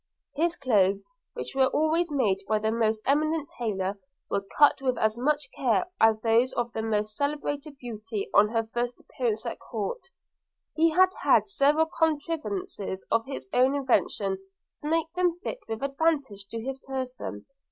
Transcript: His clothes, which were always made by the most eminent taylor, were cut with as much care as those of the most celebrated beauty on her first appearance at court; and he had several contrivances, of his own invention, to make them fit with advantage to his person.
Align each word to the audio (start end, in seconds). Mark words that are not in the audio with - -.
His 0.33 0.55
clothes, 0.55 1.07
which 1.35 1.53
were 1.53 1.67
always 1.67 2.11
made 2.11 2.39
by 2.47 2.57
the 2.57 2.71
most 2.71 2.99
eminent 3.05 3.49
taylor, 3.49 3.99
were 4.31 4.43
cut 4.57 4.81
with 4.81 4.97
as 4.97 5.15
much 5.15 5.51
care 5.55 5.85
as 5.99 6.21
those 6.21 6.51
of 6.53 6.73
the 6.73 6.81
most 6.81 7.15
celebrated 7.15 7.77
beauty 7.77 8.27
on 8.33 8.47
her 8.49 8.63
first 8.63 8.99
appearance 8.99 9.45
at 9.45 9.59
court; 9.59 10.07
and 10.75 10.85
he 10.85 10.89
had 10.93 11.47
several 11.47 11.85
contrivances, 11.85 13.05
of 13.11 13.27
his 13.27 13.47
own 13.53 13.75
invention, 13.75 14.39
to 14.81 14.89
make 14.89 15.13
them 15.13 15.37
fit 15.43 15.59
with 15.67 15.83
advantage 15.83 16.47
to 16.47 16.59
his 16.59 16.79
person. 16.79 17.45